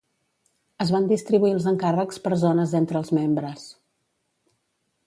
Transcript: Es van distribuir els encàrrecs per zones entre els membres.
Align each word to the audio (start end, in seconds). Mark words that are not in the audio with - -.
Es 0.85 0.93
van 0.95 1.05
distribuir 1.11 1.53
els 1.57 1.67
encàrrecs 1.73 2.23
per 2.25 2.35
zones 2.45 2.75
entre 2.81 3.01
els 3.03 3.13
membres. 3.21 3.71